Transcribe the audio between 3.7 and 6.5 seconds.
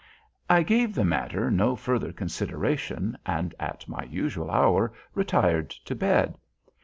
my usual hour retired to bed.